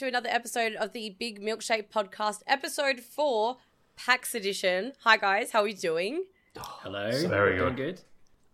[0.00, 3.58] welcome to another episode of the Big Milkshake Podcast, episode four,
[3.96, 4.92] PAX edition.
[5.00, 6.24] Hi guys, how are we doing?
[6.56, 7.10] Hello.
[7.28, 7.96] Very Doing good.
[7.96, 8.00] good.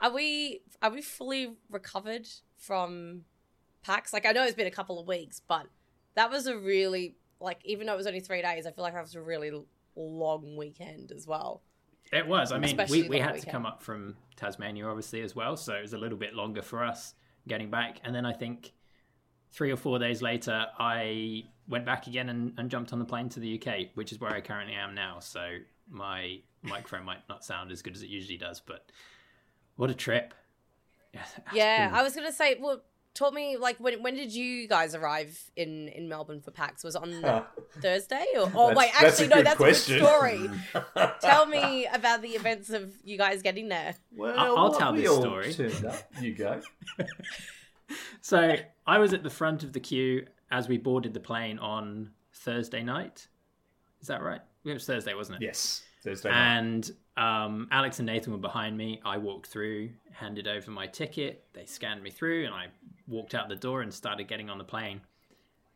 [0.00, 3.26] Are we are we fully recovered from
[3.84, 4.12] PAX?
[4.12, 5.66] Like I know it's been a couple of weeks, but
[6.16, 8.94] that was a really like even though it was only three days, I feel like
[8.94, 9.52] that was a really
[9.94, 11.62] long weekend as well.
[12.12, 12.50] It was.
[12.50, 15.56] I mean, Especially we, we long had to come up from Tasmania, obviously, as well.
[15.56, 17.14] So it was a little bit longer for us
[17.46, 18.00] getting back.
[18.02, 18.72] And then I think
[19.56, 23.28] three or four days later, I went back again and, and jumped on the plane
[23.30, 25.18] to the UK, which is where I currently am now.
[25.20, 25.56] So
[25.90, 28.84] my microphone might not sound as good as it usually does, but
[29.76, 30.32] what a trip.
[31.14, 32.82] Yeah, it's Yeah, been- I was gonna say, well,
[33.14, 36.84] taught me like when when did you guys arrive in in Melbourne for PAX?
[36.84, 37.44] Was it on Huh.
[37.80, 39.96] Thursday or oh That's- wait, that's actually no, that's question.
[39.96, 40.50] a good story.
[41.22, 43.94] Tell me about the events of you guys getting there.
[44.14, 45.54] Well, I'll- I'll tell we this all story.
[45.54, 46.02] turned up.
[46.20, 46.60] You go.
[48.20, 48.56] So
[48.86, 52.82] I was at the front of the queue as we boarded the plane on Thursday
[52.82, 53.28] night.
[54.00, 54.40] Is that right?
[54.64, 55.44] It was Thursday, wasn't it?
[55.44, 56.58] Yes, Thursday night.
[56.58, 59.00] And um, Alex and Nathan were behind me.
[59.04, 61.44] I walked through, handed over my ticket.
[61.52, 62.66] They scanned me through, and I
[63.06, 65.00] walked out the door and started getting on the plane.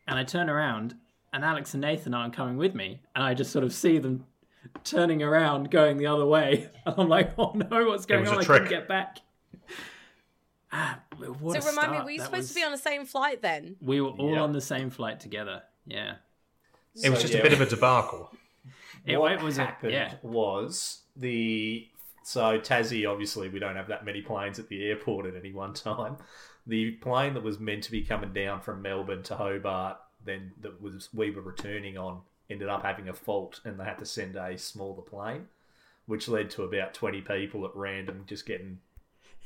[0.09, 0.97] And I turn around,
[1.33, 3.01] and Alex and Nathan aren't coming with me.
[3.15, 4.27] And I just sort of see them
[4.83, 6.69] turning around, going the other way.
[6.87, 8.39] And I'm like, oh no, what's going on?
[8.39, 9.19] I couldn't get back.
[10.73, 11.01] Ah,
[11.41, 13.05] what a so remind me, were you That supposed was- to be on the same
[13.05, 13.77] flight then?
[13.81, 14.43] We were all Yeah.
[14.43, 15.63] on the same flight together.
[15.87, 16.17] Yeah.
[17.03, 18.31] It was just yeah, a bit of a debacle.
[19.07, 20.15] It, what it was a, happened yeah.
[20.23, 21.89] was the
[22.23, 23.11] so Tassie.
[23.11, 26.17] Obviously, we don't have that many planes at the airport at any one time.
[26.67, 30.81] The plane that was meant to be coming down from Melbourne to Hobart, then that
[30.83, 32.21] was we were returning on,
[32.51, 35.49] ended up having a fault, and they had to send a smaller plane,
[36.07, 38.81] which led to about twenty people at random just getting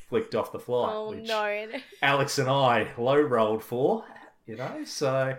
[0.08, 0.92] flicked off the flight.
[0.94, 1.66] Oh which no.
[2.02, 4.04] Alex and I low rolled for,
[4.46, 4.84] you know.
[4.84, 5.36] So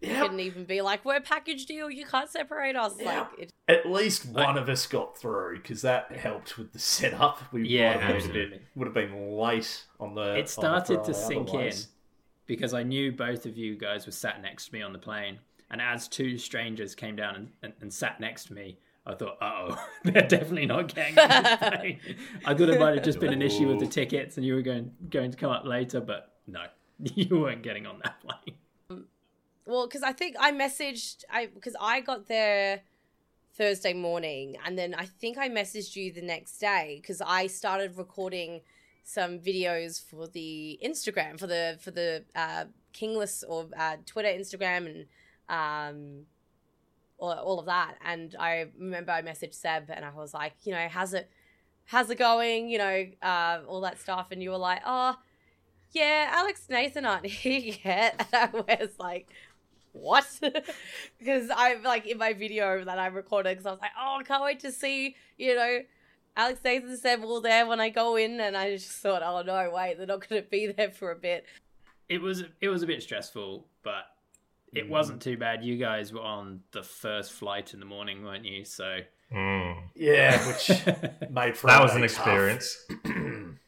[0.00, 2.94] yeah, Couldn't even be like, we're a package deal, you can't separate us.
[3.00, 3.20] Yeah.
[3.20, 7.52] Like it, At least one of us got through because that helped with the setup.
[7.52, 8.58] We Yeah, might have been a absolutely.
[8.58, 10.20] bit- would have been late on the.
[10.22, 11.72] on It the started to Friday sink in
[12.46, 15.40] because I knew both of you guys were sat next to me on the plane.
[15.70, 18.78] And as two strangers came down and, and, and sat next to me,
[19.08, 22.00] I thought, oh, they're definitely not getting on this plane.
[22.44, 24.62] I thought it might have just been an issue with the tickets and you were
[24.62, 26.64] going going to come up later, but no,
[27.02, 29.04] you weren't getting on that plane.
[29.64, 32.82] well, because I think I messaged I because I got there
[33.54, 37.96] Thursday morning, and then I think I messaged you the next day because I started
[37.96, 38.60] recording
[39.04, 44.86] some videos for the Instagram for the for the uh, Kingless or uh, Twitter, Instagram,
[44.86, 45.06] and
[45.48, 46.26] um,
[47.18, 47.96] all, all of that.
[48.04, 51.30] And I remember I messaged Seb, and I was like, you know, how's it,
[51.84, 52.68] how's it going?
[52.68, 55.16] You know, uh, all that stuff, and you were like, oh.
[55.92, 58.28] Yeah, Alex Nathan aren't here yet.
[58.32, 59.28] And I was like,
[59.92, 60.26] what?
[61.18, 64.22] because I'm like in my video that I recorded because I was like, oh, I
[64.22, 65.80] can't wait to see, you know,
[66.36, 69.72] Alex Nathan said all there when I go in, and I just thought, oh no,
[69.74, 71.44] wait, they're not going to be there for a bit.
[72.08, 74.04] It was it was a bit stressful, but
[74.74, 74.90] it Mm.
[74.90, 75.64] wasn't too bad.
[75.64, 78.64] You guys were on the first flight in the morning, weren't you?
[78.64, 79.00] So
[79.32, 79.82] Mm.
[79.94, 80.70] Yeah, which
[81.30, 82.26] made for That was an day tough.
[82.26, 82.86] experience.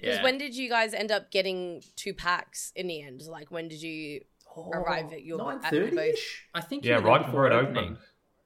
[0.00, 0.22] Because yeah.
[0.22, 3.22] when did you guys end up getting to PAX in the end?
[3.22, 4.20] Like when did you?
[4.56, 5.94] Oh, Arrive at your- nine at your booth.
[5.94, 6.46] thirty-ish.
[6.54, 7.78] I think Yeah, right there before it opening.
[7.84, 7.98] opened.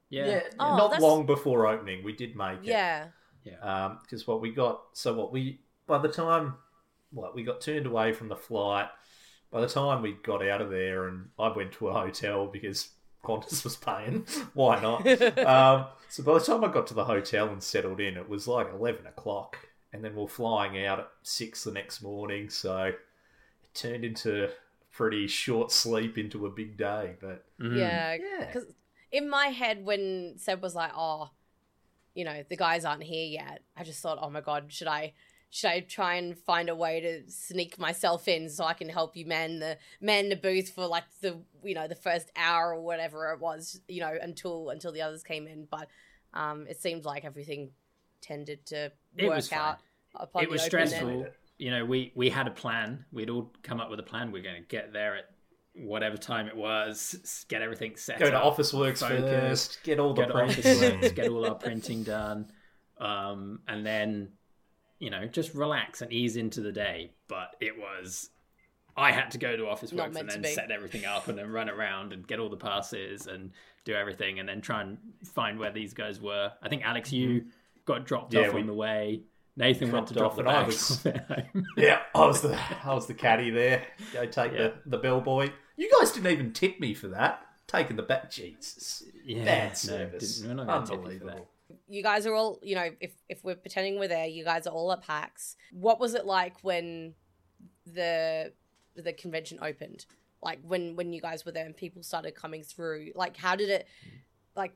[0.08, 0.26] Yeah.
[0.26, 2.64] Yeah, Oh, not that's- long before opening, we did make it.
[2.64, 3.08] Yeah.
[3.60, 6.54] Um, because what we got, so what we by the time
[7.10, 8.88] what we got turned away from the flight,
[9.52, 12.88] by the time we got out of there, and I went to a hotel because
[13.22, 14.26] Qantas was paying.
[14.54, 15.06] Why not?
[15.38, 18.48] um, so by the time I got to the hotel and settled in, it was
[18.48, 19.58] like eleven o'clock,
[19.92, 22.48] and then we're flying out at six the next morning.
[22.48, 22.98] So it
[23.74, 24.48] turned into a
[24.90, 27.16] pretty short sleep into a big day.
[27.20, 27.78] But Mhm.
[27.78, 28.14] Yeah.
[28.14, 28.64] yeah, Because
[29.10, 31.30] in my head, when Seb was like, "Oh,
[32.14, 35.12] you know, the guys aren't here yet," I just thought, "Oh my god, should I,
[35.54, 39.18] should I try and find a way to sneak myself in so I can help
[39.18, 42.80] you man the man the booth for like the you know the first hour or
[42.80, 45.88] whatever it was, you know, until until the others came in." But
[46.32, 47.72] um, it seemed like everything
[48.22, 49.80] tended to It work was out.
[50.14, 50.86] Upon it was the opening.
[50.88, 51.26] stressful.
[51.58, 53.04] You know, we we had a plan.
[53.12, 54.32] We'd all come up with a plan.
[54.32, 55.24] We are going to get there at
[55.74, 60.14] whatever time it was, get everything set go to up, Officeworks focus, first, get all
[60.14, 60.58] the get prints.
[60.58, 62.50] office works, get all our printing done,
[62.98, 64.32] um, and then
[65.02, 67.10] you know just relax and ease into the day.
[67.28, 68.30] But it was.
[68.96, 71.50] I had to go to Office Not Works and then set everything up and then
[71.50, 73.50] run around and get all the passes and
[73.86, 76.52] do everything and then try and find where these guys were.
[76.62, 77.46] I think Alex, you
[77.86, 79.22] got dropped Yeah, off we- on the way.
[79.56, 81.64] Nathan went to drop Dropped the off I bags was- off at home.
[81.76, 83.86] Yeah, I was the I was the caddy there.
[84.12, 84.58] Go take Yeah.
[84.58, 85.50] the the bellboy.
[85.76, 87.44] You guys didn't even tip me for that.
[87.66, 91.08] Taking the back, Jesus, Yeah, bad no, service, didn't- we're not gonna tip you for
[91.08, 91.18] that.
[91.32, 91.48] unbelievable.
[91.88, 94.72] You guys are all you know if if we're pretending we're there you guys are
[94.72, 97.14] all at pax what was it like when
[97.86, 98.52] the
[98.96, 100.06] the convention opened?
[100.42, 103.12] Like when when you guys were there and people started coming through?
[103.14, 103.86] Like how did it
[104.56, 104.72] like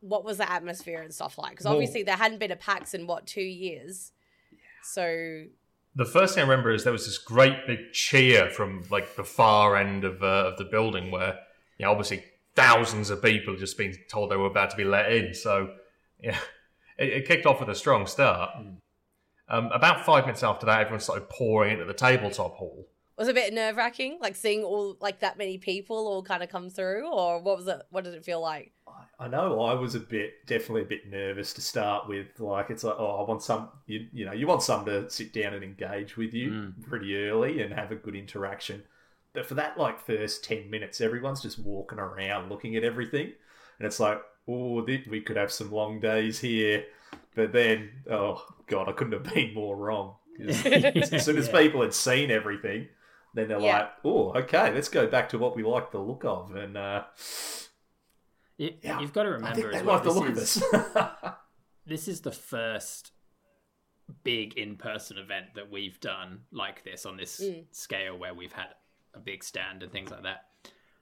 [0.00, 1.52] what was the atmosphere and stuff like?
[1.52, 4.12] Because Well- obviously there hadn't been a pax in what two years.
[4.84, 5.44] So
[5.94, 9.24] The first thing I remember is there was this great big cheer from like the
[9.24, 11.38] far end of, uh, of the building where,
[11.78, 12.24] you know, obviously
[12.54, 15.34] thousands of people just being told they were about to be let in.
[15.34, 15.74] So,
[16.22, 16.38] yeah,
[16.98, 18.50] it, it kicked off with a strong start.
[19.48, 22.88] Um, about five minutes after that, everyone started pouring into the tabletop hall.
[23.18, 26.48] was it a bit nerve-wracking like seeing all like that many people all kind of
[26.48, 29.74] come through or what was it what did it feel like I- I know I
[29.74, 32.40] was a bit, definitely a bit nervous to start with.
[32.40, 35.32] Like it's like, oh, I want some, you, you know, you want some to sit
[35.32, 36.82] down and engage with you Mm.
[36.88, 38.82] pretty early and have a good interaction.
[39.32, 43.32] But for that like first ten minutes, everyone's just walking around looking at everything,
[43.78, 46.84] and it's like, oh, th- we could have some long days here.
[47.34, 50.16] But then, oh god, I couldn't have been more wrong.
[50.48, 50.60] as
[51.24, 51.58] soon as Yeah.
[51.60, 52.88] people had seen everything,
[53.34, 53.78] then they're Yeah.
[53.78, 57.04] like, oh, okay, let's go back to what we like the look of, and uh,
[58.58, 59.94] You, Yeah, You've got to I remember think as they well.
[59.96, 60.62] like the look of this, this.
[60.72, 60.92] is,
[61.86, 63.12] this is the first
[64.24, 67.64] big in-person event that we've done like this on this Mm.
[67.70, 68.68] scale where we've had
[69.14, 70.44] a big stand and things like that.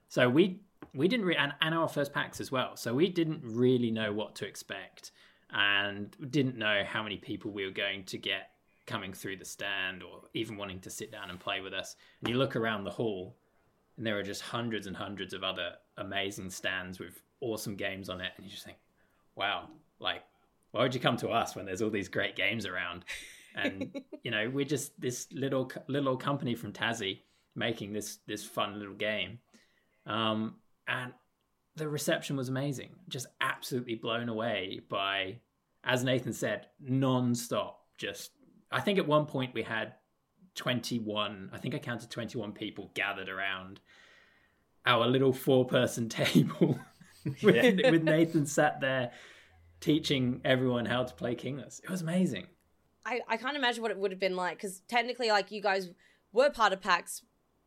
[0.09, 0.61] So we
[0.95, 2.77] we didn't re- and, and our first PAX as well.
[2.77, 5.13] So we didn't really know what to expect
[5.51, 8.51] and didn't know how many people we were going to get
[8.87, 11.97] coming through the stand or even wanting to sit down and play with us.
[12.21, 13.37] And you look around the hall
[14.01, 18.21] and there are just hundreds and hundreds of other amazing stands with awesome games on
[18.21, 18.79] it and you just think
[19.37, 20.23] wow like
[20.71, 23.05] why would you come to us when there's all these great games around
[23.55, 27.21] and you know we're just this little little company from tassie
[27.55, 29.39] making this this fun little game
[30.07, 30.55] um
[30.91, 31.13] and
[31.77, 35.39] the reception was amazing just absolutely blown away by
[35.85, 38.33] as nathan said non-stop just
[38.71, 39.95] i think at one point we had
[40.57, 43.81] 21 i think i counted 21 people gathered around
[44.85, 46.79] our little four person table
[47.43, 49.13] with, with nathan sat there
[49.81, 51.81] teaching everyone how to play kingless.
[51.83, 52.47] It was amazing.
[53.05, 55.89] I, I can't imagine what it would have been like because technically, like you guys
[56.33, 57.23] were part of PAX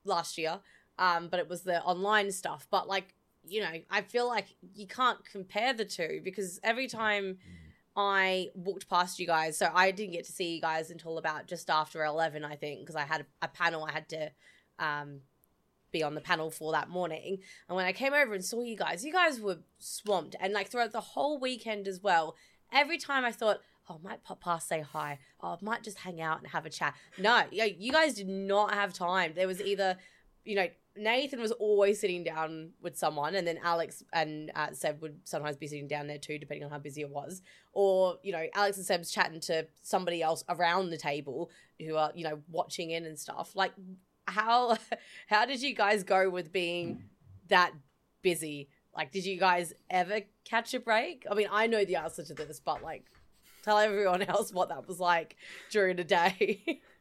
[0.05, 0.59] last year,
[0.97, 2.67] um, but it was the online stuff.
[2.69, 3.13] But like
[3.45, 7.37] you know, I feel like you can't compare the two because every time
[7.95, 11.47] I walked past you guys, so I didn't get to see you guys until about
[11.47, 14.31] just after eleven, I think, because I had a, panel I had to
[14.79, 15.19] um,
[15.91, 17.39] be on the panel for that morning.
[17.67, 20.69] And when I came over and saw you guys, you guys were swamped, and like
[20.69, 22.35] throughout the whole weekend as well.
[22.71, 25.19] Every time I thought, oh, might pop past, say hi.
[25.41, 26.95] Oh, I might just hang out and have a chat.
[27.19, 29.33] No, you guys did not have time.
[29.35, 29.97] There was either,
[30.43, 35.01] you know, Nathan was always sitting down with someone, and then Alex and uh, Seb
[35.01, 37.41] would sometimes be sitting down there too, depending on how busy it was.
[37.71, 42.11] Or, you know, Alex and Seb's chatting to somebody else around the table who are,
[42.13, 43.55] you know, watching in and stuff.
[43.55, 43.73] Like,
[44.27, 44.77] how
[45.27, 47.03] how did you guys go with being
[47.47, 47.71] that
[48.21, 48.69] busy?
[48.95, 51.25] Like, did you guys ever catch a break?
[51.29, 53.05] I mean, I know the answer to this, but like,
[53.63, 55.35] tell everyone else what that was like
[55.71, 56.81] during the day.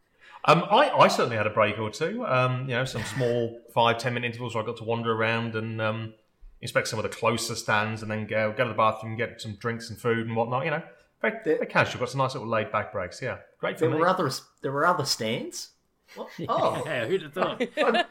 [0.44, 2.24] Um, I, I certainly had a break or two.
[2.26, 5.54] Um, you know, some small five ten minute intervals where I got to wander around
[5.54, 6.14] and um,
[6.60, 9.54] inspect some of the closer stands, and then go go to the bathroom, get some
[9.54, 10.64] drinks and food and whatnot.
[10.64, 10.82] You know,
[11.20, 12.00] very, very casual.
[12.00, 13.22] Got some nice little laid back breaks.
[13.22, 13.98] Yeah, great for there me.
[14.00, 14.30] were other
[14.62, 15.68] there were other stands.
[16.16, 16.28] What?
[16.48, 18.04] Oh, yeah who'd have thought I-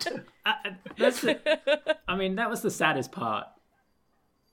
[0.46, 3.46] I, I- that's the, I mean, that was the saddest part.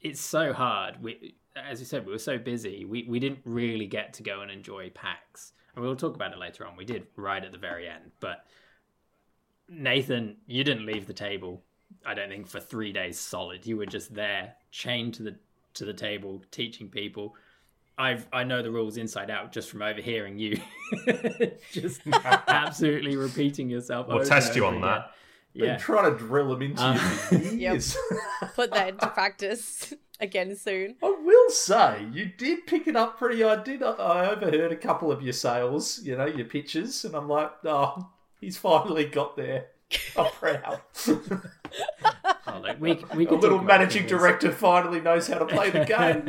[0.02, 1.02] It's so hard.
[1.02, 2.84] We, as you said, we were so busy.
[2.84, 6.38] We we didn't really get to go and enjoy PAX, and we'll talk about it
[6.38, 6.76] later on.
[6.76, 8.44] We did right at the very end, but
[9.68, 11.62] Nathan, you didn't leave the table.
[12.04, 13.66] I don't think for three days solid.
[13.66, 15.36] You were just there, chained to the
[15.74, 17.34] to the table, teaching people.
[17.96, 20.60] I've I know the rules inside out just from overhearing you,
[21.72, 24.08] just absolutely repeating yourself.
[24.08, 24.82] We'll test you on again.
[24.82, 25.10] that.
[25.54, 25.76] been Yeah.
[25.78, 27.96] trying to drill them into Uh, you for years.
[28.54, 30.96] Put that into practice again soon.
[31.02, 31.06] I
[31.48, 33.42] will say, you did pick it up pretty.
[33.42, 33.82] I did.
[33.82, 38.10] I overheard a couple of your sales, you know, your pitches, and I'm like, oh,
[38.40, 39.68] he's finally got there.
[40.16, 40.80] I'm proud.
[42.46, 45.86] Oh, look, we, we a could little managing director finally knows how to play the
[45.86, 46.24] game.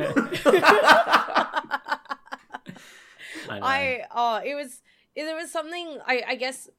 [3.50, 3.66] I, know.
[3.66, 4.80] I oh, it was
[5.14, 5.98] there was something.
[6.06, 6.70] I I guess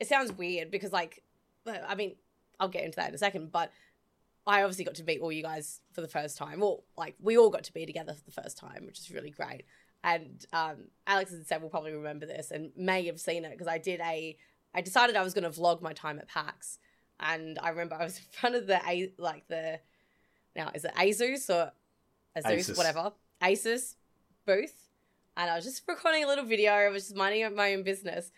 [0.00, 1.22] it sounds weird because like,
[1.66, 2.16] I mean,
[2.58, 3.70] I'll get into that in a second, but.
[4.46, 6.60] I obviously got to meet all you guys for the first time.
[6.60, 9.30] Well, like we all got to be together for the first time, which is really
[9.30, 9.64] great.
[10.04, 13.66] and um, Alex and Seb will probably remember this and may have seen it because
[13.66, 14.36] I did a.
[14.74, 16.78] I decided I was going to vlog my time at PAX,
[17.18, 19.80] and I remember I was in front of the a like the
[20.54, 21.72] now is it Asus or
[22.36, 22.76] Asus, Asus.
[22.76, 23.94] whatever Asus
[24.46, 24.90] booth,
[25.36, 26.72] and I was just recording a little video.
[26.72, 28.30] I was just minding my own business.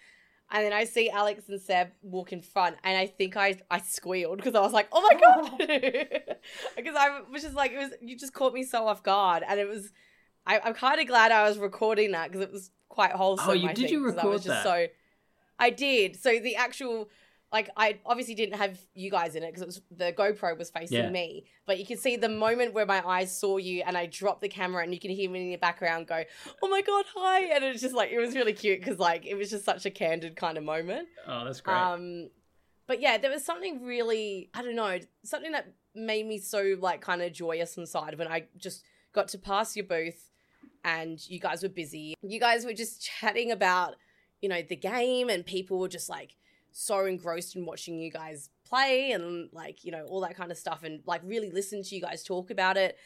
[0.51, 3.81] And then I see Alex and Seb walk in front, and I think I I
[3.81, 5.59] squealed because I was like, "Oh my god!"
[6.77, 9.59] Because I was just like, "It was you just caught me so off guard," and
[9.59, 9.93] it was.
[10.49, 13.51] I, I'm kind of glad I was recording that because it was quite wholesome.
[13.51, 14.63] Oh, you- I did think, you 'cause I was record just that?
[14.63, 14.87] So,
[15.59, 16.15] I did.
[16.15, 17.11] So the actual,
[17.57, 20.71] like, I obviously didn't have you guys in it because it was the GoPro was
[20.71, 21.11] facing Yeah.
[21.11, 24.41] me, but you can see the moment where my eyes saw you and I dropped
[24.43, 26.23] the camera and you can hear me in the background go,
[26.63, 29.35] "Oh my god, hi!" And it's just like it was really cute because like it
[29.41, 31.09] was just such a candid kind of moment.
[31.27, 31.77] Oh, that's great.
[31.77, 32.31] Um,
[32.87, 37.01] but yeah, there was something really, I don't know, something that made me so like
[37.01, 40.31] kind of joyous inside when I just got to pass your booth
[40.85, 42.15] and you guys were busy.
[42.23, 43.97] You guys were just chatting about,
[44.43, 46.37] you know, the game and people were just like
[46.79, 50.59] so engrossed in watching you guys play and like, you know, all that kind of
[50.59, 52.99] stuff and like really listen to you guys talk about it.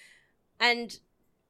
[0.58, 0.98] And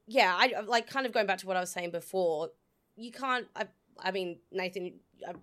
[0.06, 2.50] yeah, I like kind of going back to what I was saying before,
[2.94, 4.94] you can't I, I mean, Nathan,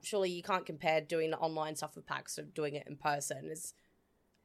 [0.04, 3.50] surely you can't compare doing the online stuff with PAX to doing it in person.
[3.52, 3.74] It's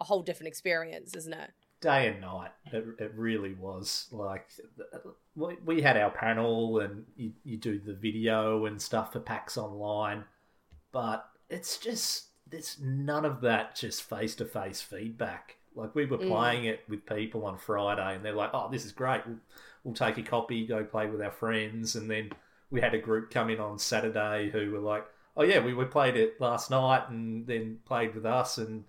[0.01, 1.51] a whole different experience, isn't it?
[1.83, 2.53] day and night.
[2.73, 4.49] It, it really was like
[5.35, 10.25] we, had our panel and you, you do the video and stuff for PAX Online,
[10.93, 15.57] but it's just there's none of that just face to face feedback.
[15.75, 16.27] Like we were Mm.
[16.27, 19.27] playing it with people on Friday, and they're like, "Oh, this is great.
[19.27, 19.39] We'll,
[19.85, 22.31] we'll take a copy, go play with our friends." And then
[22.71, 25.07] we had a group come in on Saturday who were like,
[25.37, 28.85] "Oh yeah, we, we played it last night, and then played with us." And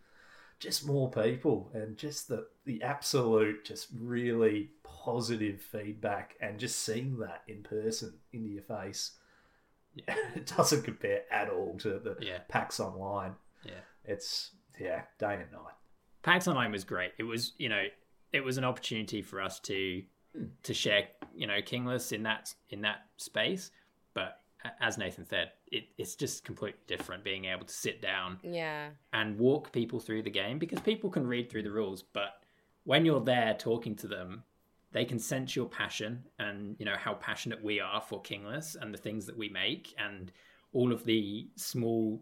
[0.60, 7.18] just more people and just the the absolute just really positive feedback and just seeing
[7.20, 9.12] that in person into your face
[9.96, 10.16] Yeah.
[10.36, 12.40] it doesn't compare at all to the Yeah.
[12.48, 13.82] PAX online Yeah.
[14.06, 15.74] it's yeah day and night
[16.24, 17.12] PAX Online was great.
[17.18, 17.84] It was, you know,
[18.32, 20.04] it was an opportunity for us to
[20.36, 20.46] Hmm.
[20.64, 23.70] to share, you know, Kingless in that in that space.
[24.16, 24.40] But
[24.80, 28.92] as Nathan said, it, it's just completely different being able to sit down Yeah.
[29.12, 32.42] and walk people through the game because people can read through the rules, but
[32.86, 34.44] when you're there talking to them,
[34.94, 38.94] they can sense your passion and you know how passionate we are for Kingless and
[38.94, 40.32] the things that we make and
[40.72, 42.22] all of the small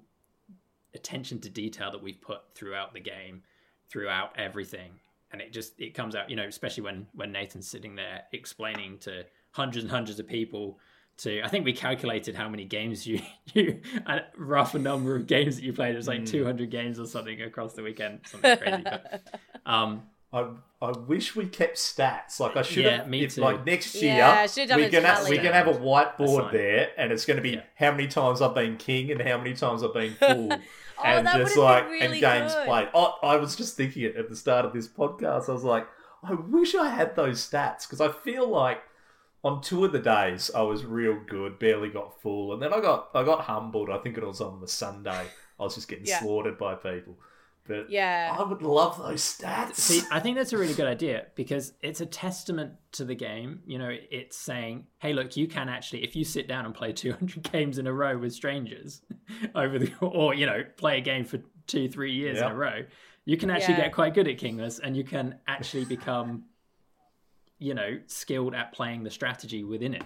[0.93, 3.43] attention to detail that we've put throughout the game,
[3.89, 4.91] throughout everything.
[5.31, 8.97] And it just it comes out, you know, especially when when Nathan's sitting there explaining
[8.99, 10.79] to hundreds and hundreds of people
[11.17, 13.21] to I think we calculated how many games you
[13.53, 15.93] you a rough number of games that you played.
[15.93, 16.29] It was like Mm.
[16.29, 18.83] 200 games or something across the weekend, something crazy.
[18.83, 19.21] But,
[19.65, 20.47] um, I,
[20.81, 22.39] I wish we kept stats.
[22.39, 23.07] Like I should Yeah, have.
[23.09, 23.41] me if, too.
[23.41, 25.29] Like next year, Yeah, should've done we're a gonna tally.
[25.31, 26.53] we're gonna have a whiteboard fine.
[26.53, 27.63] there, and it's gonna be Yeah.
[27.75, 30.51] how many times I've been king and how many times I've been fool,
[30.97, 32.65] Oh, and that just like been really and games good.
[32.65, 32.89] played.
[32.93, 35.49] Oh, I was just thinking it at the start of this podcast.
[35.49, 35.87] I was like,
[36.23, 38.81] I wish I had those stats because I feel like
[39.43, 42.79] on two of the days I was real good, barely got full, and then I
[42.79, 43.89] got I got humbled.
[43.89, 45.25] I think it was on the Sunday.
[45.59, 46.19] I was just getting Yeah.
[46.21, 47.17] slaughtered by people.
[47.71, 48.35] But Yeah.
[48.37, 49.75] I would love those stats.
[49.75, 53.61] See, I think that's a really good idea because it's a testament to the game.
[53.65, 56.91] You know, it's saying, "Hey, look, you can actually, if you sit down and play
[56.93, 59.01] 200 games in a row with strangers
[59.55, 62.83] over the, or you know, play a game for two, three years in a row,
[63.25, 63.85] you can actually Yeah.
[63.85, 66.45] get quite good at Kingless, and you can actually become,
[67.59, 70.03] you know, skilled at playing the strategy within it.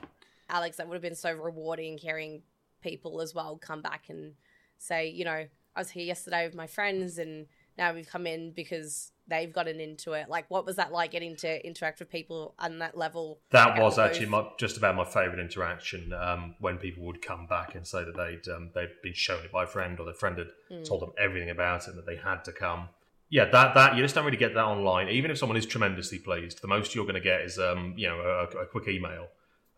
[0.49, 2.43] Alex, that would have been so rewarding hearing
[2.81, 4.33] people as well come back and
[4.77, 5.45] say, you know,
[5.75, 9.79] I was here yesterday with my friends and now we've come in because they've gotten
[9.81, 10.29] into it.
[10.29, 13.39] Like, what was that like getting to interact with people on that level?
[13.51, 17.75] That was actually my, just about my favourite interaction um, when people would come back
[17.75, 20.37] and say that they'd um, they'd been shown it by a friend or their friend
[20.37, 20.83] had Mm.
[20.87, 22.89] told them everything about it and that they had to come.
[23.29, 25.09] Yeah, that that you just don't really get that online.
[25.09, 28.07] Even if someone is tremendously pleased, the most you're going to get is um, you
[28.07, 29.27] know a, a quick email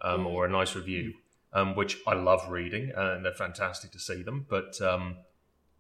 [0.01, 0.27] um, Mm.
[0.27, 1.13] or a nice review,
[1.54, 4.46] um, which I love reading and they're fantastic to see them.
[4.50, 5.18] But um,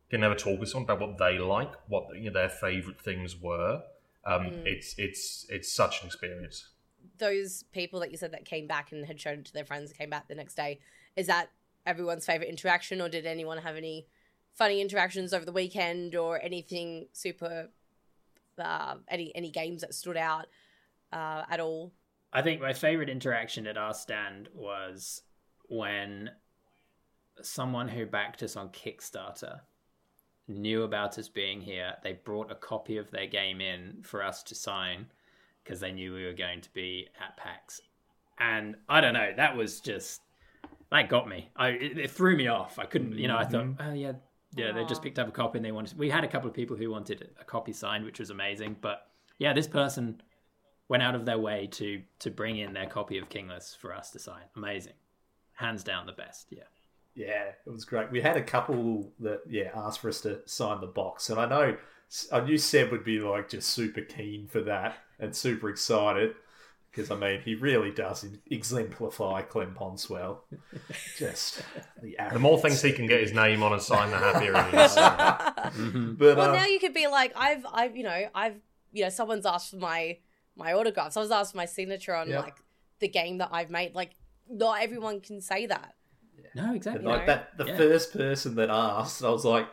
[0.09, 3.35] can never talk with someone about what they like, what you know, their favourite things
[3.39, 3.81] were.
[4.25, 4.65] Um, Mm.
[4.65, 6.69] It's it's it's such an experience.
[7.17, 9.89] Those people that you said that came back and had shown it to their friends
[9.89, 10.79] and came back the next day,
[11.15, 11.49] is that
[11.85, 14.07] everyone's favorite interaction or did anyone have any
[14.53, 17.69] funny interactions over the weekend or anything super,
[18.57, 20.47] uh, any, any games that stood out
[21.13, 21.93] uh, at all?
[22.33, 25.21] I think my favorite interaction at our stand was
[25.69, 26.31] when
[27.41, 29.61] someone who backed us on Kickstarter
[30.47, 31.93] knew about us being here.
[32.03, 35.07] They brought a copy of their game in for us to sign
[35.63, 37.81] because they knew we were going to be at PAX.
[38.39, 40.21] And I don't know, that was just
[40.91, 41.49] that got me.
[41.55, 42.79] I it, it threw me off.
[42.79, 43.37] I couldn't, you know.
[43.37, 43.89] I thought, mm-hmm.
[43.89, 44.13] oh yeah,
[44.55, 44.71] yeah.
[44.71, 45.97] They just picked up a copy and they wanted.
[45.97, 48.77] We had a couple of people who wanted a copy signed, which was amazing.
[48.79, 50.21] But yeah, this person
[50.87, 54.11] went out of their way to to bring in their copy of Kingless for us
[54.11, 54.43] to sign.
[54.55, 54.93] Amazing,
[55.53, 56.47] hands down the best.
[56.51, 56.63] Yeah.
[57.17, 58.11] Yeah, it was great.
[58.11, 61.47] We had a couple that yeah asked for us to sign the box, and I
[61.47, 61.75] know
[62.31, 66.35] I knew Seb would be like just super keen for that and super excited
[66.91, 70.37] because I mean he really does exemplify Clem Ponswell.
[71.17, 71.61] Just
[72.01, 74.77] the, The more things he can get his name on and sign, the happier he
[74.77, 74.95] is.
[75.75, 78.55] hmm But well, uh, now you could be like, I've, I've, you know, I've,
[78.93, 80.17] you know, someone's asked for my
[80.55, 81.13] my autograph.
[81.13, 82.43] Someone's asked for my signature on Yep.
[82.43, 82.55] like
[82.99, 83.93] the game that I've made.
[83.95, 84.11] Like,
[84.49, 85.95] not everyone can say that.
[86.55, 87.03] No, exactly.
[87.03, 87.11] know?
[87.11, 87.77] like that, the Yeah.
[87.77, 89.67] first person that asked, I was like.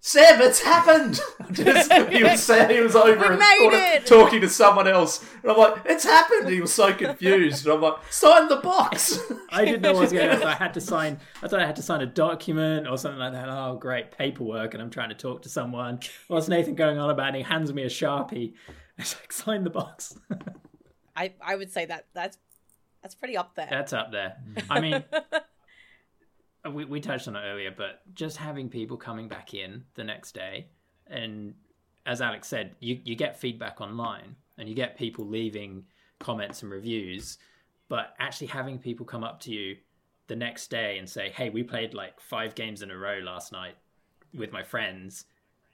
[0.00, 1.18] Seb, it's happened.
[1.50, 4.06] Just, he was saying he was over We and made sort of it!
[4.06, 7.80] talking to someone else, and I'm like, "It's happened." He was so confused, and I'm
[7.82, 9.18] like, "Sign the box."
[9.50, 10.36] I didn't know what was going on.
[10.36, 11.18] I thought I had to sign.
[11.42, 13.48] I thought I had to sign a document or something like that.
[13.48, 15.98] Oh, great paperwork, and I'm trying to talk to someone.
[16.28, 17.26] What's Nathan going on about?
[17.28, 18.54] And he hands me a sharpie.
[18.98, 20.16] It's like sign the box.
[21.16, 22.38] I, I would say that that's
[23.02, 23.66] that's pretty up there.
[23.68, 24.36] That's up there.
[24.70, 25.02] I mean,
[26.72, 30.32] we we touched on it earlier, but just having people coming back in the next
[30.32, 30.66] day,
[31.06, 31.54] and
[32.06, 35.84] as Alex said, you you get feedback online, and you get people leaving
[36.18, 37.38] comments and reviews,
[37.88, 39.76] but actually having people come up to you
[40.26, 43.52] the next day and say, "Hey, we played like five games in a row last
[43.52, 43.76] night
[44.34, 45.26] with my friends.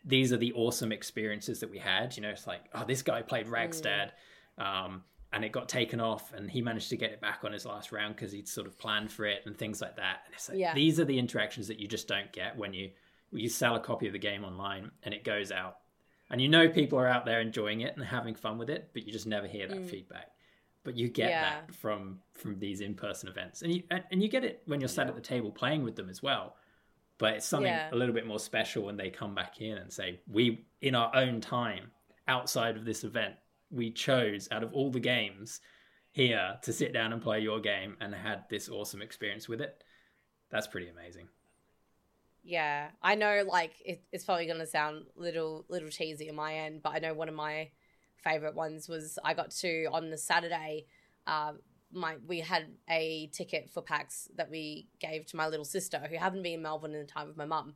[0.04, 3.22] These are the awesome experiences that we had." You know, it's like, "Oh, this guy
[3.22, 4.10] played Ragstad."
[4.58, 5.02] Um,
[5.34, 7.90] and it got taken off, and he managed to get it back on his last
[7.92, 10.20] round because he'd sort of planned for it and things like that.
[10.24, 10.74] And it's like Yeah.
[10.74, 12.92] these are the interactions that you just don't get when you
[13.30, 15.78] when you sell a copy of the game online and it goes out,
[16.30, 19.04] and you know people are out there enjoying it and having fun with it, but
[19.04, 19.90] you just never hear that mm.
[19.90, 20.30] feedback.
[20.84, 21.40] But you get Yeah.
[21.42, 24.80] that from from these in person events, and you and, and you get it when
[24.80, 26.56] you're sat at the table playing with them as well.
[27.18, 27.88] But it's something Yeah.
[27.92, 31.14] a little bit more special when they come back in and say, "We, in our
[31.14, 31.90] own time,
[32.28, 33.36] outside of this event,
[33.74, 35.60] we chose out of all the games
[36.12, 39.82] here to sit down and play your game and had this awesome experience with it."
[40.50, 41.28] That's pretty amazing.
[42.44, 43.42] Yeah, I know.
[43.46, 47.14] Like it, it's probably gonna sound little little cheesy on my end, but I know
[47.14, 47.70] one of my
[48.16, 50.86] favorite ones was I got to on the Saturday.
[51.26, 51.58] Um,
[51.92, 56.16] my we had a ticket for PAX that we gave to my little sister who
[56.16, 57.74] happened to be in Melbourne in the time with my mum,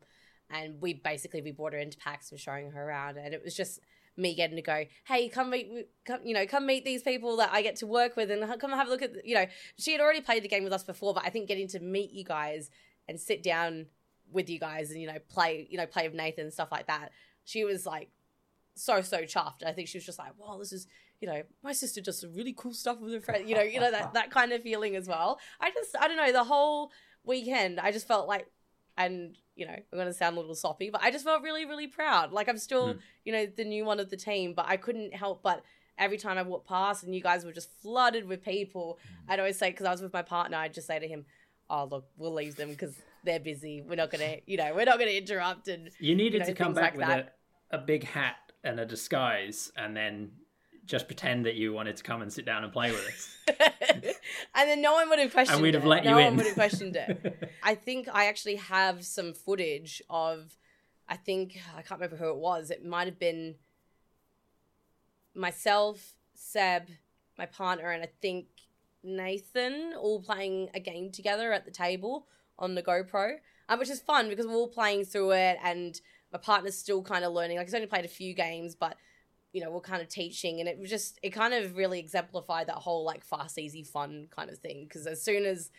[0.50, 3.54] and we basically we brought her into PAX and showing her around, and it was
[3.54, 3.80] just
[4.18, 7.50] me getting to go, hey, come meet, come, you know, come meet these people that
[7.52, 9.46] I get to work with, and come have a look at, you know,
[9.78, 12.10] she had already played the game with us before, but I think getting to meet
[12.10, 12.70] you guys
[13.08, 13.86] and sit down
[14.32, 16.86] with you guys and you know play you know play with Nathan and stuff like
[16.86, 17.10] that.
[17.44, 18.10] She was like
[18.74, 19.64] so so chuffed.
[19.66, 20.86] I think she was just like, "Wow, this is
[21.20, 23.80] you know my sister does some really cool stuff with her friend." You know, you
[23.80, 25.38] know that that kind of feeling as well.
[25.60, 26.90] I just I don't know the whole
[27.24, 27.80] weekend.
[27.80, 28.46] I just felt like,
[28.98, 31.86] and you know I'm gonna sound a little soppy, but I just felt really really
[31.86, 32.32] proud.
[32.32, 32.98] Like I'm still Mm.
[33.24, 35.62] you know the new one of the team, but I couldn't help but.
[36.00, 39.58] Every time I walked past and you guys were just flooded with people, I'd always
[39.58, 41.24] say, because I was with my partner, I'd just say to him,
[41.68, 45.00] oh look we'll leave them because they're busy we're not gonna you know we're not
[45.00, 47.26] gonna interrupt and You needed know, to come back like with
[47.72, 50.30] a, a big hat and a disguise, and then
[50.88, 53.36] just pretend that you wanted to come and sit down and play with us.
[54.54, 55.88] and then no one would have questioned and we'd have it.
[55.88, 60.02] let no you one would have questioned it i think i actually have some footage
[60.10, 60.56] of
[61.08, 63.54] i think i can't remember who it was it might have been
[65.34, 66.88] myself seb
[67.38, 68.46] my partner and i think
[69.02, 72.26] nathan all playing a game together at the table
[72.58, 73.36] on the gopro
[73.70, 76.00] um, which is fun because we're all playing through it and
[76.32, 78.96] my partner's still kind of learning like he's only played a few games but
[79.58, 82.68] you know, we're kind of teaching, and it was just it kind of really exemplified
[82.68, 84.84] that whole like fast, easy, fun kind of thing.
[84.84, 85.70] Because as soon as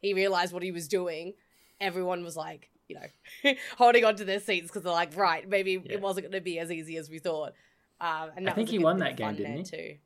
[0.00, 1.34] he realized what he was doing,
[1.80, 5.92] everyone was like, you know, holding onto their seats because they're like, right, maybe Yeah.
[5.92, 7.52] it wasn't going to be as easy as we thought.
[8.00, 9.96] Um, and I think he won that game, didn't there Too.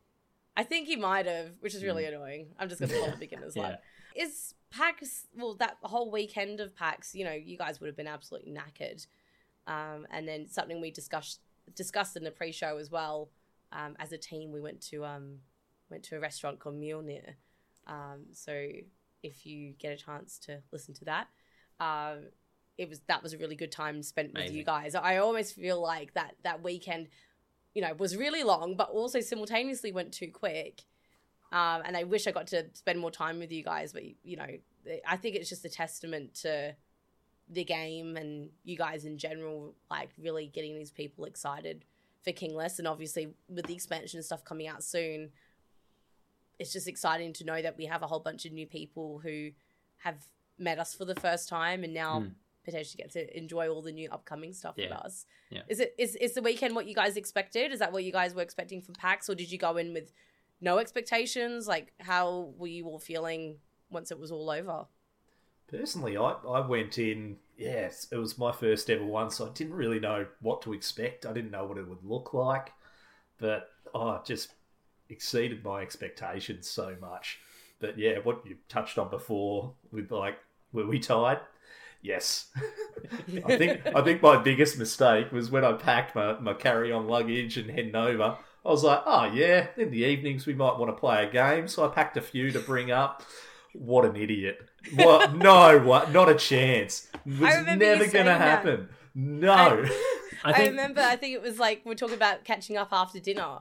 [0.54, 2.08] I think he might have, which is really Mm.
[2.08, 2.46] annoying.
[2.58, 3.80] I'm just going to call it beginner's luck.
[4.16, 4.24] Yeah.
[4.24, 7.14] Is PAX well that whole weekend of PAX?
[7.16, 9.04] You know, you guys would have been absolutely knackered.
[9.66, 11.40] Um, and then something we discussed
[11.74, 13.30] discussed in the pre-show as well.
[13.72, 15.38] Um, as a team, we went to um,
[15.90, 17.34] went to a restaurant called Mjolnir.
[17.86, 18.68] Um, so
[19.22, 21.26] if you get a chance to listen to that,
[21.80, 22.26] um,
[22.78, 24.94] it was that was a really good time spent with you guys.
[24.94, 27.08] I almost feel like that that weekend,
[27.74, 30.82] you know, was really long, but also simultaneously went too quick.
[31.52, 34.36] Um, and I wish I got to spend more time with you guys, but you
[34.36, 34.46] know,
[35.06, 36.74] I think it's just a testament to
[37.48, 41.84] the game and you guys in general, like really getting these people excited
[42.22, 45.30] for Kingless, and obviously with the expansion stuff coming out soon,
[46.58, 49.50] it's just exciting to know that we have a whole bunch of new people who
[49.98, 50.26] have
[50.58, 52.28] met us for the first time and now Hmm.
[52.64, 55.26] potentially get to enjoy all the new upcoming stuff with us.
[55.50, 55.62] Yeah.
[55.68, 57.72] Is it is is the weekend what you guys expected?
[57.72, 60.12] Is that what you guys were expecting from PAX or did you go in with
[60.60, 61.66] no expectations?
[61.68, 63.58] Like how were you all feeling
[63.90, 64.86] once it was all over?
[65.68, 69.74] Personally, I, I went in, yes, it was my first ever one, so I didn't
[69.74, 71.26] really know what to expect.
[71.26, 72.72] I didn't know what it would look like,
[73.38, 74.52] but oh, it just
[75.08, 77.40] exceeded my expectations so much.
[77.80, 80.38] But yeah, what you touched on before with like,
[80.72, 81.40] were we tied?
[82.02, 82.48] Yes.
[83.46, 87.08] I think I think my biggest mistake was when I packed my, my carry on
[87.08, 88.36] luggage and heading over.
[88.64, 91.66] I was like, oh yeah, in the evenings we might want to play a game,
[91.66, 93.22] so I packed a few to bring up.
[93.74, 94.58] What an idiot!
[94.94, 95.34] What?
[95.36, 96.12] no, what?
[96.12, 97.08] Not a chance.
[97.26, 98.40] It was never going to that.
[98.40, 98.88] happen.
[99.14, 99.52] No.
[99.52, 99.90] I
[100.44, 103.58] I, think remember I think it was like we're talking about catching up after dinner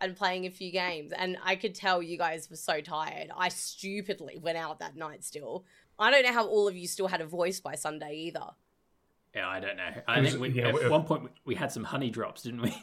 [0.00, 3.30] and playing a few games and I could tell you guys were so tired.
[3.36, 5.64] I stupidly went out that night still.
[5.98, 8.48] I don't know how all of you still had a voice by Sunday either.
[9.34, 9.90] yeah, I don't know.
[10.06, 12.42] I was- think we, yeah, at we- one point we- we had some honey drops,
[12.42, 12.74] didn't we?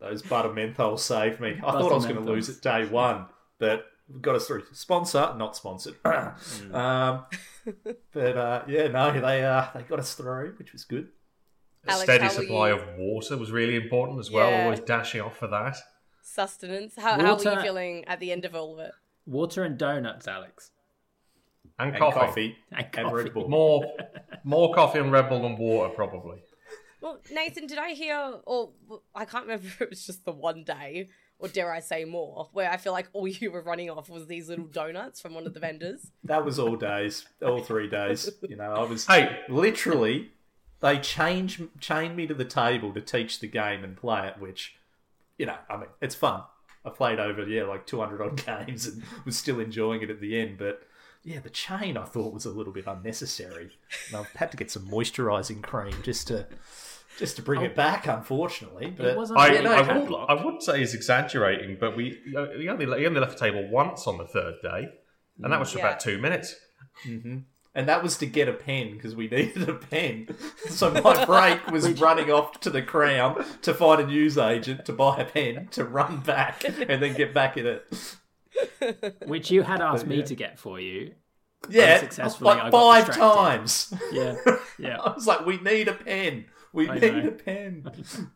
[0.00, 1.50] Those butter menthol saved me.
[1.58, 3.26] I Butter thought I was going to lose it day one,
[3.58, 3.86] but
[4.20, 4.64] got us through.
[4.72, 5.96] Sponsor, not sponsored.
[6.04, 6.34] um,
[8.12, 11.08] but uh, yeah, no, they uh, they got us through, which was good.
[11.86, 14.50] A Alex, steady supply of water was really important as well.
[14.50, 14.64] Yeah.
[14.64, 15.76] Always dashing off for that.
[16.22, 16.94] Sustenance.
[16.96, 18.92] How, how were you feeling at the end of all of it?
[19.26, 20.72] Water and donuts, Alex.
[21.78, 22.18] And, And coffee.
[22.18, 23.14] coffee, And and coffee.
[23.14, 23.48] Red Bull.
[23.48, 23.84] More,
[24.44, 26.38] more coffee and Red Bull than water, probably.
[27.00, 28.72] Well, Nathan, did I hear, or
[29.14, 32.48] I can't remember if it was just the one day, or dare I say more,
[32.52, 35.46] where I feel like all you were running off was these little donuts from one
[35.46, 36.10] of the vendors.
[36.24, 38.30] That was all days, all three days.
[38.42, 40.32] You know, I was Hey, literally
[40.80, 44.76] they changed chained me to the table to teach the game and play it, which
[45.36, 46.42] you know, I mean, it's fun.
[46.84, 50.20] I played over yeah like two hundred odd games and was still enjoying it at
[50.20, 50.82] the end, but
[51.24, 53.76] yeah, the chain I thought was a little bit unnecessary,
[54.08, 56.46] and I've had to get some moisturising cream just to
[57.18, 57.64] just to bring oh.
[57.64, 58.06] it back.
[58.06, 60.30] Unfortunately, but It wasn't I, really no, I, a would, padlock.
[60.30, 62.18] I would say he's exaggerating, but we,
[62.56, 64.88] we, only, we only left the table once on the third day,
[65.42, 65.88] and that was for mm, Yeah.
[65.88, 66.54] about two minutes.
[67.06, 67.38] Mm-hmm.
[67.74, 70.28] And that was to get a pen because we needed a pen.
[70.68, 75.18] So my break was running off to the crown to find a newsagent to buy
[75.18, 78.16] a pen to run back and then get back in it.
[79.26, 80.24] Which you had asked me yeah.
[80.24, 81.12] to get for you.
[81.68, 83.34] Yeah, Unsuccessfully, I like got five distracted.
[83.34, 83.94] times.
[84.12, 84.34] Yeah,
[84.78, 84.98] yeah.
[84.98, 86.46] I was like, we need a pen.
[86.78, 87.28] We I need know.
[87.28, 87.90] a pen.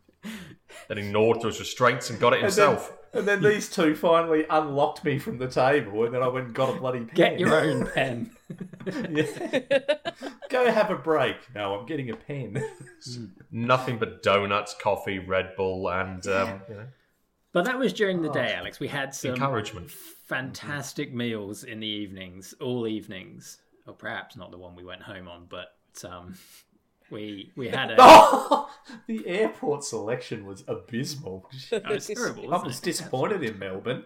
[0.88, 2.92] Then ignored those restraints and got it And then, himself.
[3.12, 6.54] and then these two finally unlocked me from the table, and then I went and
[6.54, 7.14] got a bloody pen.
[7.14, 8.30] Get your own pen.
[8.86, 9.80] Yeah.
[10.48, 11.36] Go have a break.
[11.54, 12.62] No, I'm getting a pen.
[13.50, 16.86] Nothing but donuts, coffee, Red Bull, and um, you know,
[17.52, 18.34] But that was during the Oh.
[18.34, 18.78] day, Alex.
[18.80, 19.90] We had some encouragement.
[19.90, 23.58] fantastic meals in the evenings, all evenings.
[23.86, 25.68] Or perhaps not the one we went home on, but
[26.08, 26.34] um,
[27.12, 27.96] we we had a.
[27.98, 28.68] Oh,
[29.06, 31.48] the airport selection was abysmal.
[31.70, 32.84] It's terrible, I wasn't was it?
[32.84, 34.04] disappointed in Melbourne.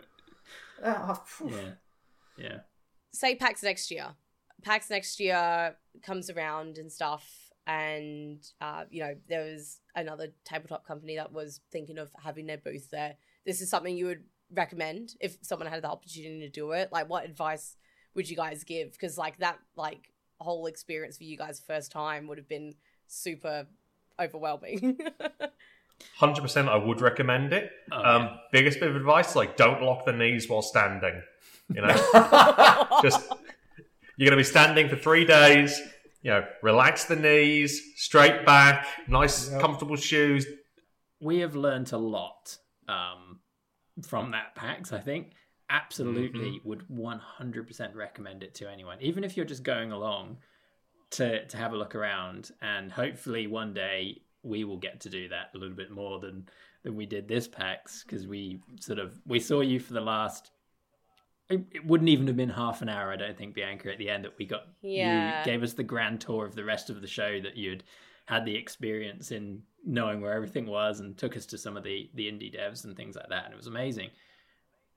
[0.85, 1.23] Ah.
[1.49, 1.57] Yeah,
[2.37, 2.59] yeah.
[3.13, 4.09] say PAX next year.
[4.63, 10.87] PAX next year comes around and stuff, and uh, you know there was another tabletop
[10.87, 13.15] company that was thinking of having their booth there.
[13.47, 16.91] This is something you would recommend if someone had the opportunity to do it.
[16.93, 17.77] Like, what advice
[18.15, 18.93] would you guys give?
[18.93, 22.75] Because like that, like whole experience for you guys first time would have been
[23.07, 23.67] super
[24.21, 24.99] overwhelming.
[26.17, 27.71] Hundred percent, I would recommend it.
[27.91, 28.37] Oh, um, yeah.
[28.53, 31.23] Biggest bit of advice: like don't lock the knees while standing.
[31.75, 31.89] You know,
[33.03, 33.27] just
[34.17, 35.81] you're going to be standing for three days.
[36.23, 39.61] You know, relax the knees, straight back, nice, Yep.
[39.61, 40.47] comfortable shoes.
[41.21, 43.41] we have learnt a lot um,
[44.03, 44.93] from that PAX.
[44.93, 45.33] I think
[45.71, 50.39] absolutely would one hundred percent recommend it to anyone, even if you're just going along
[51.13, 52.51] to to have a look around.
[52.61, 56.49] And hopefully, one day we will get to do that a little bit more than
[56.83, 60.51] than we did this PAX because we sort of we saw you for the last.
[61.49, 64.11] It it wouldn't even have been half an hour, I don't think, Bianca, at the
[64.11, 64.67] end that we got.
[64.83, 65.41] Yeah.
[65.41, 67.85] You gave us the grand tour of the rest of the show that you'd
[68.27, 72.11] had the experience in knowing where everything was and took us to some of the
[72.15, 74.11] the indie devs and things like that and it was amazing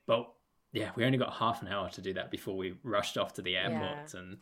[0.08, 0.28] but
[0.74, 3.44] yeah we only got half an hour to do that before we rushed off to
[3.44, 4.38] the airport and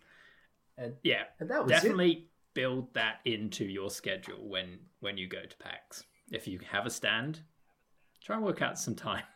[0.77, 5.41] And, yeah and that was definitely build that into your schedule when when you go
[5.41, 7.39] to pax if you have a stand
[8.23, 9.23] try and work out some time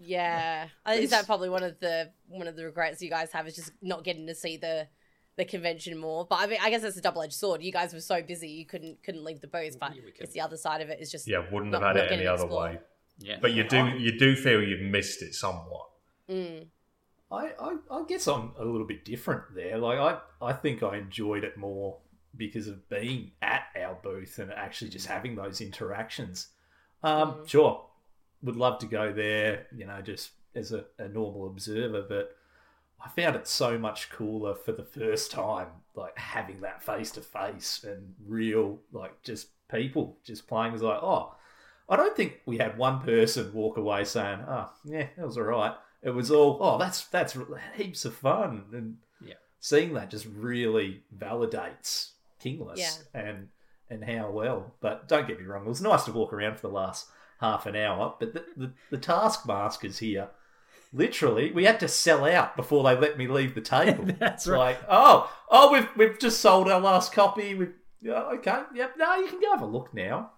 [0.00, 3.10] Yeah, I think is It's- that probably one of the one of the regrets you
[3.10, 4.86] guys have is just not getting to see the
[5.36, 6.24] the convention more.
[6.24, 7.62] But I mean, I guess that's a double edged sword.
[7.62, 9.76] You guys were so busy you couldn't couldn't leave the booth.
[9.78, 12.04] But Yeah, it's the other side of it is just Yeah, wouldn't Not- have had
[12.04, 12.74] it any other explored.
[12.74, 12.80] way.
[13.18, 15.88] yeah But you do, you do feel you've missed it somewhat.
[16.30, 16.68] Mm.
[17.30, 19.78] I, I, I guess I'm a little bit different there.
[19.78, 21.98] Like I, I think I enjoyed it more
[22.36, 26.48] because of being at our booth and actually just having those interactions.
[27.02, 27.48] Um, Mm.
[27.48, 27.84] Sure,
[28.42, 32.36] would love to go there, you know, just as a, a normal observer, but
[33.04, 37.20] I found it so much cooler for the first time, like having that face to
[37.20, 40.70] face and real, like just people just playing.
[40.70, 41.34] It was like, oh,
[41.88, 45.44] I don't think we had one person walk away saying, oh, yeah, that was all
[45.44, 45.74] right.
[46.02, 47.36] It was all, oh, that's that's
[47.76, 49.34] heaps of fun, and Yeah.
[49.60, 52.92] seeing that just really validates Kingless Yeah.
[53.20, 53.48] and
[53.90, 54.74] and how well.
[54.80, 57.08] But don't get me wrong, it was nice to walk around for the last
[57.40, 58.14] half an hour.
[58.18, 60.28] But the the, the taskmasters here,
[60.92, 64.04] literally, we had to sell out before they let me leave the table.
[64.18, 64.58] That's right.
[64.58, 67.54] like, oh, oh, we've we've just sold our last copy.
[67.54, 68.94] We've yeah, okay, yep.
[68.96, 70.30] No, you can go have a look now.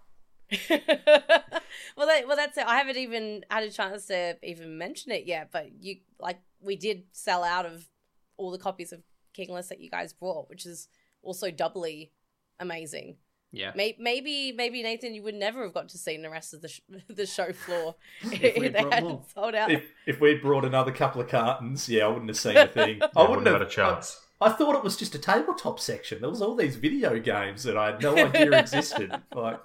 [0.70, 2.66] well, that, well, that's it.
[2.66, 6.76] I haven't even had a chance to even mention it yet, but you like we
[6.76, 7.88] did sell out of
[8.36, 9.02] all the copies of
[9.36, 10.88] Kingless that you guys brought, which is
[11.22, 12.12] also doubly
[12.58, 13.16] amazing.
[13.52, 13.72] Yeah.
[13.74, 16.80] Maybe, maybe Nathan, you would never have got to see the rest of the sh-
[17.08, 19.22] the show floor If we'd they brought hadn't more.
[19.34, 19.70] sold out.
[19.72, 23.00] If if we'd brought another couple of cartons, yeah, I wouldn't have seen a thing.
[23.16, 24.20] I wouldn't have had a chance.
[24.40, 26.20] I, I thought it was just a tabletop section.
[26.20, 29.12] There was all these video games that I had no idea existed.
[29.34, 29.58] Like,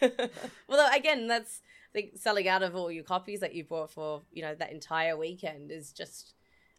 [0.68, 4.22] well, again, that's I think selling out of all your copies that you bought for
[4.32, 6.34] you know that entire weekend is just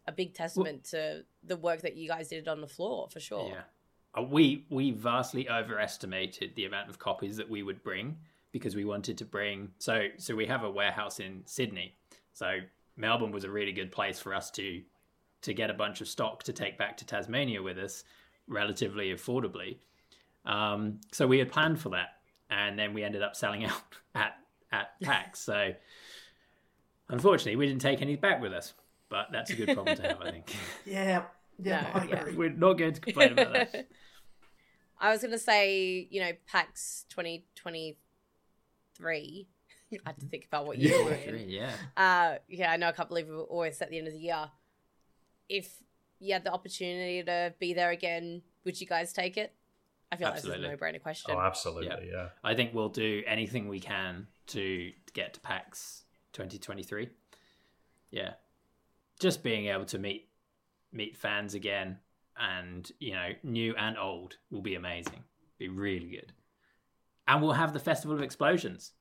[0.07, 3.49] a big testament to the work that you guys did on the floor for sure.
[3.49, 3.61] Yeah.
[4.17, 8.17] Uh, we we vastly overestimated the amount of copies that we would bring
[8.51, 11.95] because we wanted to bring so so we have a warehouse in Sydney.
[12.33, 12.59] So
[12.95, 14.81] Melbourne was a really good place for us to
[15.41, 18.03] to get a bunch of stock to take back to Tasmania with us
[18.47, 19.77] relatively affordably.
[20.45, 22.16] Um, so we had planned for that
[22.49, 23.81] and then we ended up selling out
[24.15, 24.37] at
[24.71, 25.39] at PAX.
[25.39, 25.73] So
[27.09, 28.73] unfortunately we didn't take any back with us.
[29.09, 30.53] But that's a good problem to have, I think.
[30.85, 31.23] yeah,
[31.63, 32.25] yeah, No, yeah.
[32.35, 33.87] We're not going to complain about that.
[34.99, 37.97] I was gonna say, you know, PAX twenty twenty
[38.95, 39.47] three.
[39.93, 41.49] I had to think about what year we're in.
[41.49, 41.71] Yeah.
[41.95, 42.89] Uh, yeah, I know.
[42.89, 44.49] I can't believe we're always at the end of the year.
[45.47, 45.77] If
[46.19, 49.53] you had the opportunity to be there again, would you guys take it?
[50.11, 50.61] I feel like Absolutely.
[50.61, 51.35] this is a no-brainer question.
[51.35, 52.29] Oh, absolutely, yeah.
[52.43, 57.09] I think we'll do anything we can to get to PAX 2023.
[58.11, 58.33] Yeah.
[59.19, 60.29] Just being able to meet
[60.93, 61.97] meet fans again
[62.39, 65.23] and, you know, new and old will be amazing.
[65.57, 66.31] Be really good.
[67.27, 68.93] And we'll have the Festival of Explosions.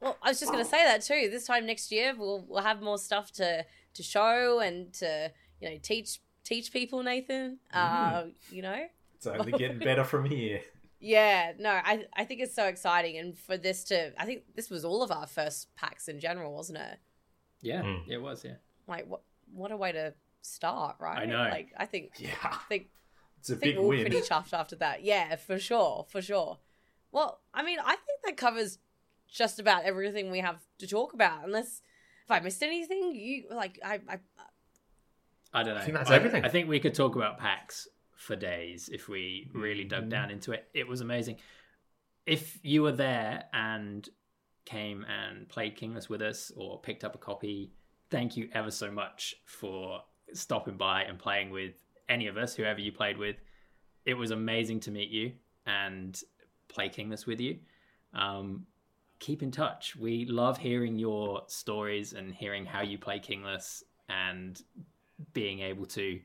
[0.00, 1.30] Well, I was just gonna say that too.
[1.30, 5.70] This time next year, we'll we'll have more stuff to to show and to you
[5.70, 7.02] know teach teach people.
[7.02, 8.84] Nathan, uh, you know,
[9.26, 10.60] It's only getting better from here.
[11.00, 11.52] yeah.
[11.58, 14.84] No, I I think it's so exciting, and for this to, I think this was
[14.84, 16.98] all of our first PAX in general, wasn't it?
[17.62, 18.08] Yeah, Mm.
[18.08, 18.56] it was, yeah.
[18.86, 21.18] Like what what a way to start, right?
[21.22, 21.38] I know.
[21.38, 22.88] Like I think Yeah, I think
[23.38, 24.00] it's a I think big we're win.
[24.06, 25.02] pretty chuffed after that.
[25.02, 26.58] Yeah, for sure, for sure.
[27.12, 28.78] Well, I mean, I think that covers
[29.28, 31.44] just about everything we have to talk about.
[31.44, 31.80] Unless
[32.24, 34.18] if I missed anything, you like I, I
[35.52, 35.80] I don't know.
[35.80, 36.44] I think that's everything.
[36.44, 40.52] I think we could talk about PAX for days if we really dug down into
[40.52, 40.68] it.
[40.74, 41.36] It was amazing.
[42.26, 44.08] If you were there and
[44.64, 47.72] came and played Kingless with us or picked up a copy,
[48.10, 50.00] thank you ever so much for
[50.32, 51.74] stopping by and playing with
[52.08, 53.36] any of us, whoever you played with.
[54.06, 55.32] It was amazing to meet you
[55.66, 56.20] and
[56.68, 57.58] play Kingless with you.
[58.14, 58.66] Um,
[59.18, 59.96] keep in touch.
[59.96, 64.60] We love hearing your stories and hearing how you play Kingless and
[65.32, 66.20] being able to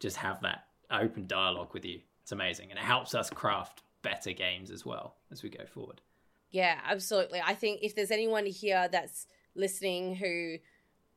[0.00, 2.00] just have that open dialogue with you.
[2.22, 2.70] It's amazing.
[2.70, 6.00] And it helps us craft better games as well as we go forward.
[6.50, 7.40] Yeah, absolutely.
[7.44, 10.56] I think if there's anyone here that's listening who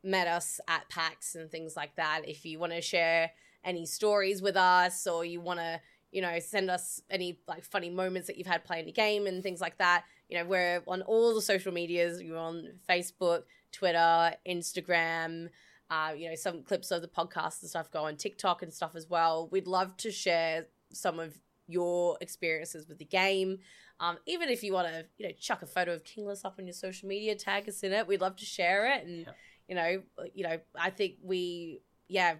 [0.04, 3.32] met us at PAX and things like that, if you want to share
[3.64, 5.80] any stories with us or you want to,
[6.12, 9.44] you know, send us any like funny moments that you've had playing the game and
[9.44, 12.22] things like that, you know, we're on all the social medias.
[12.22, 15.50] You're on Facebook, Twitter, Instagram.
[15.90, 18.92] Uh, you know, some clips of the podcast and stuff go on TikTok and stuff
[18.96, 19.50] as well.
[19.52, 21.34] We'd love to share some of
[21.68, 23.58] your experiences with the game.
[24.00, 26.66] Um, even if you want to, you know, chuck a photo of Kingless up on
[26.68, 28.08] your social media, tag us in it.
[28.08, 29.34] We'd love to share it, and Yeah.
[29.68, 32.36] you know, you know, I think we, yeah,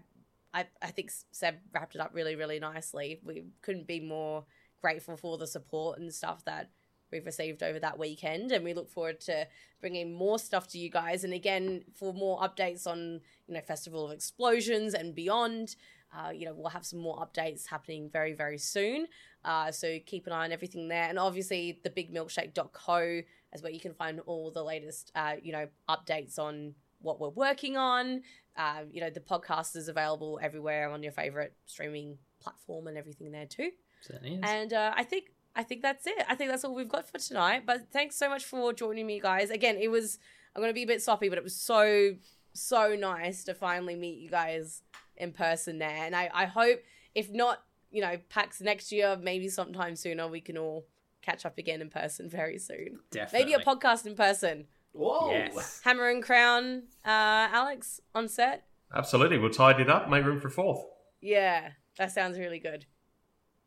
[0.54, 3.20] I, I think Seb wrapped it up really, really nicely.
[3.24, 4.46] We couldn't be more
[4.82, 6.70] grateful for the support and stuff that
[7.12, 9.48] we've received over that weekend, and we look forward to
[9.82, 11.24] bringing more stuff to you guys.
[11.24, 15.76] And again, for more updates on, you know, Festival of Explosions and beyond.
[16.12, 19.06] Uh, you know, we'll have some more updates happening very, very soon.
[19.46, 21.04] Uh, so keep an eye on everything there.
[21.04, 23.22] And obviously, the bigmilkshake.co
[23.54, 27.30] is where you can find all the latest, uh, you know, updates on what we're
[27.30, 28.24] working on.
[28.58, 33.32] Um, you know, the podcast is available everywhere on your favorite streaming platform and everything
[33.32, 33.72] there too.
[34.02, 34.40] Certainly is.
[34.44, 36.26] And uh, I think I think that's it.
[36.28, 37.64] I think that's all we've got for tonight.
[37.66, 39.50] But thanks so much for joining me, guys.
[39.50, 40.20] Again, it was
[40.56, 42.16] I'm gonna be a bit sloppy, but it was so
[42.54, 44.82] so nice to finally meet you guys
[45.18, 45.90] in person there.
[45.90, 46.80] And I, I hope
[47.16, 50.86] if not, you know, PAX next year, maybe sometime sooner, we can all
[51.22, 53.00] catch up again in person very soon.
[53.12, 53.52] Definitely.
[53.52, 54.66] Maybe a podcast in person.
[54.94, 55.32] Whoa!
[55.32, 55.82] Yes.
[55.84, 58.66] Hammer and Crown, uh, Alex on set.
[58.94, 59.38] Absolutely.
[59.38, 60.84] We'll tidy it up, make room for fourth.
[61.22, 62.86] Yeah, that sounds really good.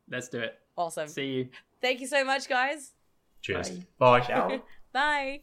[0.08, 0.58] Let's do it.
[0.76, 1.08] Awesome.
[1.08, 1.48] See you.
[1.80, 2.92] Thank you so much, guys.
[3.42, 3.70] Cheers.
[3.70, 4.20] Bye.
[4.20, 4.20] Bye.
[4.26, 4.62] Ciao.
[4.92, 5.42] Bye.